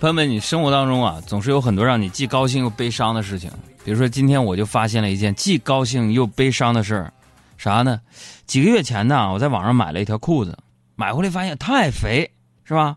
[0.00, 3.50] 朋友们，你生活当中啊，总是有很多让你既高兴又悲伤的事情。
[3.84, 7.12] 比如说，今天我就发现了一件既高兴又悲伤的事儿，
[7.56, 8.00] 啥呢？
[8.46, 10.56] 几个月前呢，我在网上买了一条裤子，
[10.94, 12.30] 买回来发现太肥，
[12.64, 12.96] 是吧？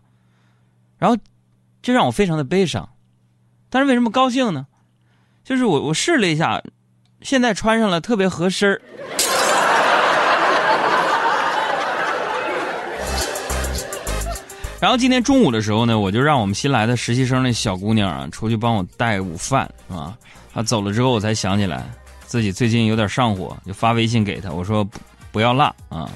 [0.96, 1.16] 然后
[1.82, 2.88] 这让我非常的悲伤。
[3.68, 4.68] 但是为什么高兴呢？
[5.42, 6.62] 就是我我试了一下，
[7.20, 8.80] 现在穿上了特别合身儿。
[14.82, 20.18] 然后今天中午的时候呢，我就让我们新来的实习生那小姑娘啊，出去帮我带午饭，啊？
[20.52, 21.88] 她走了之后，我才想起来
[22.26, 24.98] 自己最近有点上火，就发微信给她，我说不
[25.30, 26.10] 不要辣啊。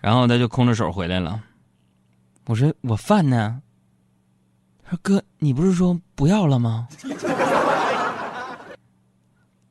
[0.00, 1.40] 然后她就空着手回来了。
[2.46, 3.62] 我说我饭呢？
[4.82, 6.88] 她说哥，你不是说不要了吗？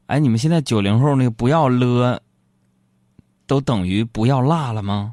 [0.06, 2.22] 哎，你们现在九零后那个不要了，
[3.46, 5.12] 都等于不要辣了吗？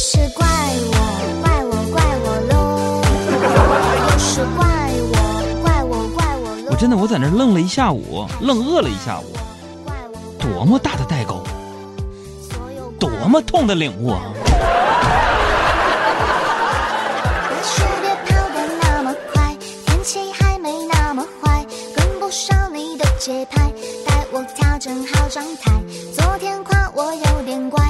[0.00, 0.94] 是怪我，
[1.42, 3.02] 怪我，怪我喽！
[4.12, 4.64] 又是怪
[5.10, 5.12] 我，
[5.60, 6.70] 怪我，怪我喽！
[6.70, 9.24] 我真的我在那愣了一下午，愣饿了一下午，
[10.38, 11.42] 多么大的代沟，
[12.96, 14.22] 多么痛的领悟啊！
[17.64, 23.68] 时别跑得那么快，天气还没那么坏，跟不上你的节拍，
[24.06, 25.72] 带我调整好状态。
[26.14, 27.87] 昨天夸我有点乖。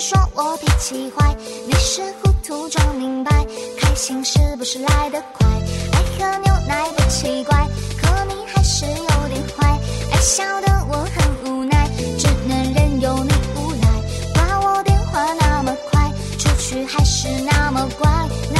[0.00, 3.46] 说我脾气坏，你是糊涂装明白，
[3.78, 5.46] 开心是不是来得快？
[5.92, 7.68] 爱喝牛奶不奇怪，
[8.00, 9.78] 可你还是有点坏，
[10.10, 11.86] 爱笑的我很无奈，
[12.18, 13.88] 只能任由你无赖。
[14.32, 18.59] 挂我电话那么快，出去还是那么乖，那么乖，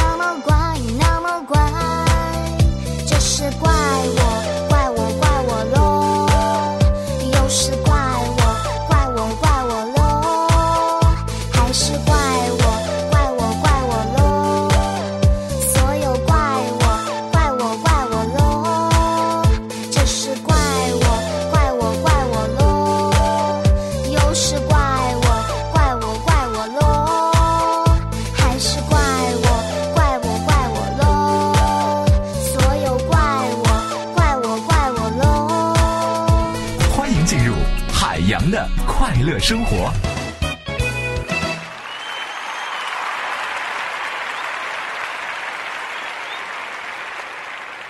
[39.50, 39.92] 生活。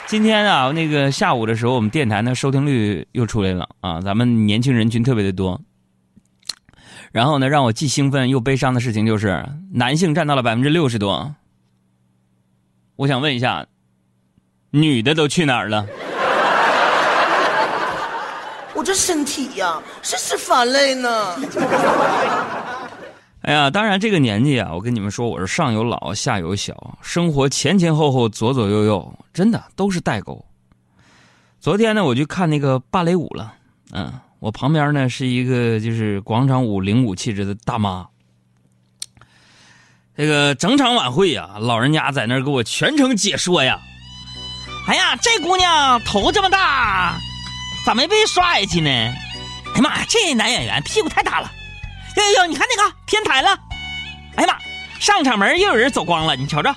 [0.07, 5.61] 今天啊，那个下午的时候，我们电台的收听率又出来了啊，咱们年轻人群特别的多。
[7.13, 11.35] 然后呢，让我既兴奋又悲伤的事情就是，男性占到了百分之六十多。
[12.97, 13.67] 我想问一下，
[14.71, 15.87] 女的都去哪儿了？
[18.81, 21.37] 我这身体呀，是是乏累呢。
[23.45, 30.43] 哎呀，当然这个年纪啊，我跟你们说，我是上有老下有小，生活前前后后左左右右，真的都是代沟。
[31.61, 33.53] 昨天呢，我去看那个芭蕾舞了，
[33.93, 38.07] 嗯，我旁边呢是一个就是广场舞领舞气质的大妈。
[40.17, 43.79] 这个整场晚会呀，老人家在那儿给我全程解说呀。
[44.89, 47.21] 哎呀，这姑娘头这么大。
[47.85, 48.91] 咋没被刷下去呢？
[48.91, 51.51] 哎呀妈呀，这男演员屁股太大了！
[52.17, 53.57] 呦呦呦，你看那个偏台了！
[54.37, 54.59] 哎呀妈，
[55.01, 56.75] 上场门又有人走光了，你瞅瞅。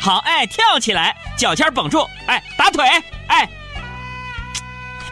[0.00, 2.84] 好，哎，跳起来，脚尖绷住，哎，打腿，
[3.28, 3.48] 哎，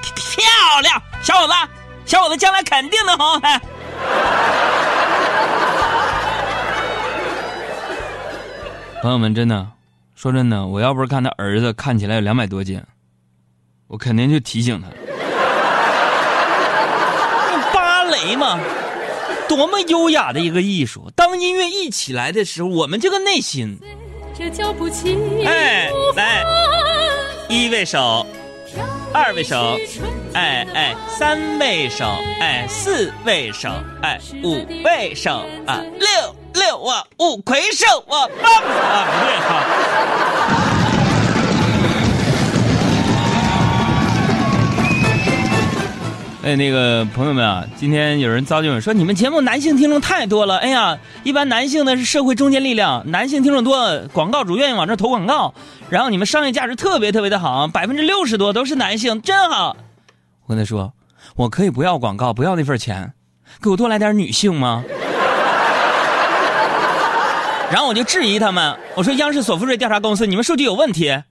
[0.02, 1.52] 漂亮，小伙子，
[2.04, 3.38] 小伙子将来肯定能红。
[3.38, 3.60] 哎，
[9.02, 9.68] 朋友们，真的，
[10.14, 12.82] 说真的，我要不是看他儿子看起来有两百多斤，
[13.86, 14.88] 我肯定就提醒他。
[19.48, 21.10] 多么优雅的一个艺术！
[21.14, 23.78] 当音乐一起来的时候，我们这个内心，
[25.44, 26.42] 哎，来，
[27.48, 28.26] 一位手，
[29.12, 29.78] 二位手，
[30.32, 32.04] 哎哎，三位手，
[32.40, 33.68] 哎，四位手，
[34.02, 40.23] 哎，五位手啊，六六啊，五魁首啊，棒啊，不对哈。
[46.44, 50.58] 哎，那个朋友们啊，今天有人糟践我说你们节目男性听众太多了。
[50.58, 55.54] 哎呀，一般男性呢是社会中坚力量，男性听众多，广告主愿意往这投广告，
[55.88, 59.74] 然后你们商业价值特别特别的好，百分之六十多都是男性，真好。
[60.44, 60.92] 我跟他说，
[61.34, 63.14] 我可以不要广告，不要那份钱，
[63.62, 64.84] 给我多来点女性吗？
[67.72, 71.22] 然后我就质疑他们，我说央视索福瑞调查公司，你们数据有问题，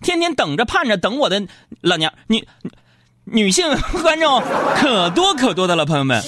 [0.00, 1.42] 天天等着盼着等我的
[1.80, 2.46] 老娘，你。
[3.26, 3.64] 女性
[4.02, 4.42] 观众
[4.76, 6.22] 可多可多的了，朋友们。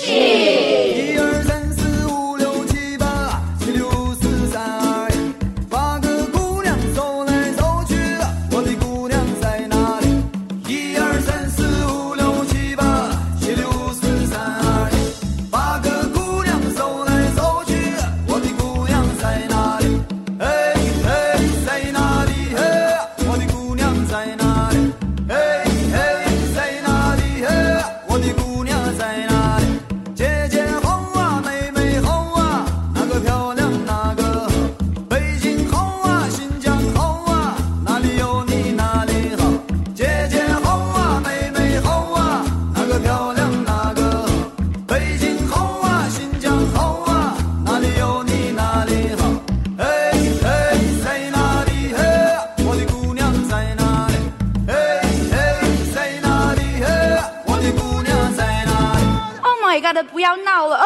[60.27, 60.85] 要闹了，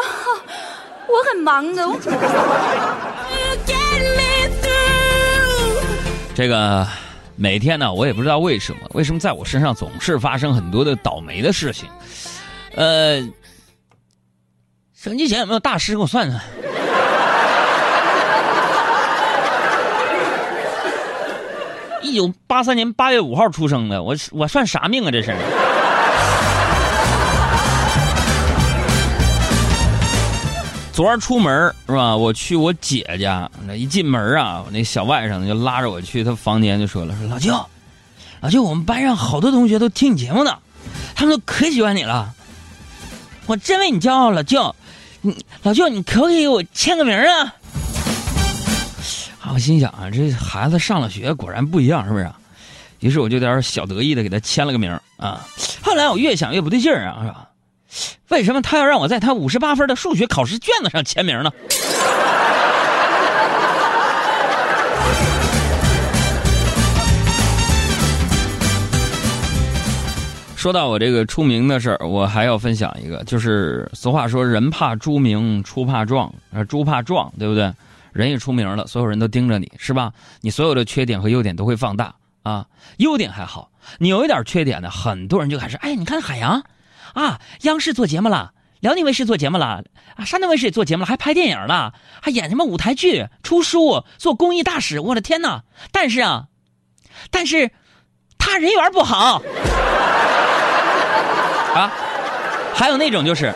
[1.09, 1.83] 我很忙的。
[6.35, 6.87] 这个
[7.37, 11.89] 每天呢，我也不知道为什么，为什么在我身上总是发生很多的倒霉的事情。
[12.75, 13.27] 呃，
[14.95, 16.43] 手机前有没有大师给我算算？
[22.03, 25.11] 一九八三年八月五号出生的，我我算啥命啊？
[25.11, 25.35] 这是。
[30.93, 32.17] 昨儿出门是吧？
[32.17, 37.67] 我去我姐家，那一进门啊，我那小外甥就拉着我去他房间，就说了：“说老舅，
[38.41, 40.59] 老舅，我们班上好多同学都听你节目呢，
[41.15, 42.35] 他们都可喜欢你了，
[43.47, 44.75] 我真为你骄傲，老舅，
[45.23, 47.55] 你老舅，你可不可以给我签个名啊？”
[49.41, 52.31] 啊，我心想啊，这孩子上了学果然不一样，是不是？
[52.99, 55.47] 于是我就有点小得意的给他签了个名啊。
[55.81, 57.49] 后来我越想越不对劲儿啊，是吧？
[58.29, 61.51] 为什么他要让我在他五十八分的数学考试卷子上签名呢？
[70.57, 77.73] 说到我这个出名的事儿，我还要分享一个，就是俗话说“人怕出名，猪怕壮”，啊，猪怕壮，对不对？
[78.13, 80.13] 人也出名了，所有人都盯着你，是吧？
[80.43, 82.67] 你所有的缺点和优点都会放大啊。
[82.99, 86.63] 优点还好，你有一点缺点呢，很多人就开始哎，你看海洋。
[87.15, 87.41] 啊！
[87.63, 89.85] 央视做节目了，辽宁卫视做节目了，
[90.17, 95.01] 啊，山东卫视也做节目了，还拍电影了，还演什么舞台剧、出书、做公益大使。
[95.01, 95.65] 我的天哪！
[95.93, 96.47] 但是啊，
[97.31, 97.71] 但是
[98.39, 99.43] 他人缘不好
[101.75, 101.93] 啊。
[102.75, 103.55] 还有那种就是，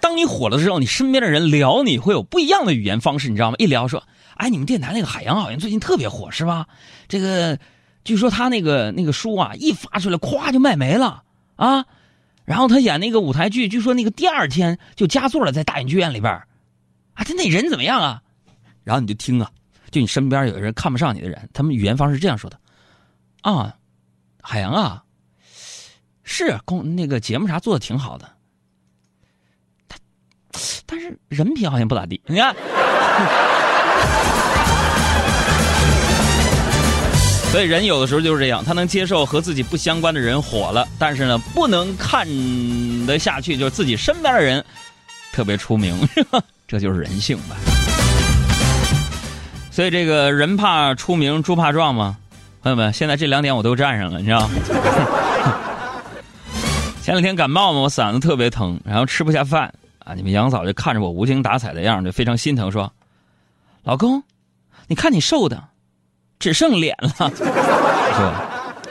[0.00, 3.56] 当你火了之后，你身边的人聊你会有不一样的语言方式，你知道吗？
[3.58, 4.02] 一聊说，
[4.36, 6.66] 哎，你们电台那个海洋好像最近特别火，是吧？
[7.06, 7.58] 这个
[8.02, 11.24] 据说他那个那个书啊，一发出来，咵就卖没了
[11.56, 11.84] 啊。
[12.44, 18.22] 然后他演那个舞台剧，据说那个第二天就加座了，在大影剧院里边啊，他那人怎么样啊？
[18.84, 19.50] 然后你就听啊，
[19.90, 22.56] 就你身边有人看不上你的人，他们语言方式这样说的：
[23.42, 23.74] 啊，
[24.40, 25.02] 海洋啊，
[26.22, 28.30] 是公那个节目啥做的挺好的，
[29.88, 29.98] 他
[30.86, 32.54] 但是人品好像不咋地，你看。
[37.56, 42.26] 所以人有的时候就是这样，他能接受和自己不相关的人火了，但是呢，不能看
[43.06, 44.62] 得下去，就是自己身边的人
[45.32, 45.98] 特别出名，
[46.68, 47.56] 这就是人性吧。
[49.70, 52.18] 所以这个人怕出名，猪怕壮嘛，
[52.60, 54.50] 朋友们，现在这两点我都占上了，你知道吗？
[57.00, 60.12] 前两天感冒嘛，我嗓子特别疼，然后吃不下饭啊。
[60.12, 62.92] 你们杨嫂就看着我无精打采的样就非常心疼，说
[63.82, 64.22] ：“老公，
[64.88, 65.64] 你看你瘦的。”
[66.38, 68.82] 只剩脸了， 是吧：“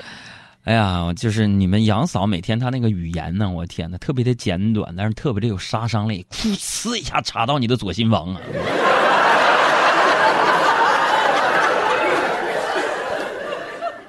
[0.66, 8.42] 哎呀，就是你们杨嫂每天她那个语言呢，我天哪，特别的简短，但是特别的有杀伤力，噗呲一下插到你的左心房啊！”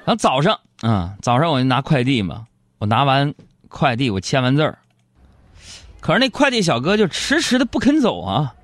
[0.07, 2.47] 然后早上啊，早上我就拿快递嘛，
[2.78, 3.35] 我拿完
[3.69, 4.78] 快递，我签完字儿，
[6.00, 8.55] 可是那快递小哥就迟迟的不肯走啊，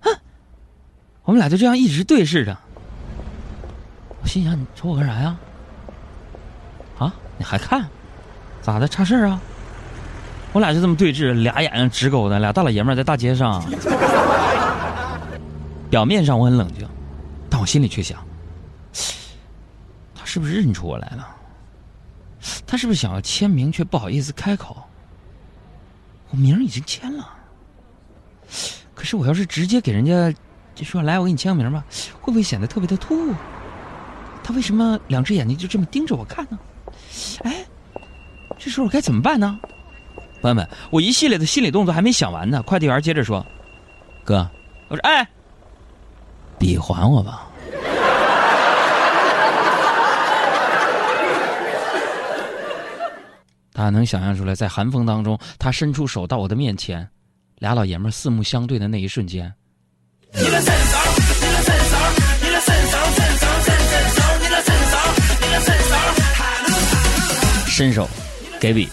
[0.00, 0.14] 哼，
[1.24, 2.56] 我们俩就这样一直对视着。
[4.24, 5.36] 我心想：“你瞅我干啥呀？
[6.98, 7.86] 啊，你还看？
[8.62, 8.88] 咋的？
[8.88, 9.38] 差事儿啊？”
[10.54, 13.62] 我俩就这么对峙，俩眼睛直勾的，俩大老爷们在大街上。
[15.90, 16.88] 表面上我很冷静，
[17.50, 18.18] 但我心里却想：
[20.14, 21.28] 他是不是认出我来了？
[22.66, 24.82] 他是不是想要签名却不好意思开口？
[26.30, 27.28] 我名已经签了，
[28.94, 30.34] 可是我要是直接给人家
[30.74, 31.84] 就说：“来，我给你签个名吧”，
[32.22, 33.34] 会不会显得特别的突兀？
[34.44, 36.58] 他为什么两只眼睛就这么盯着我看呢？
[37.44, 37.64] 哎，
[38.58, 39.58] 这时候我该怎么办呢？
[40.42, 42.62] 朋友们，我一系列的心理动作还没想完呢。
[42.62, 43.44] 快递员接着说
[44.22, 44.46] ：“哥，
[44.88, 45.26] 我说哎，
[46.58, 47.48] 笔还我吧。”
[53.72, 57.08] 大家能想象出来，在寒风当中，他伸出手到我的面前，
[57.60, 59.52] 俩老爷们四目相对的那一瞬间。
[67.74, 68.08] 伸手，
[68.60, 68.88] 给笔。